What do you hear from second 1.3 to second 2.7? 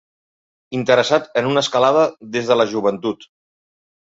en una escalada des de la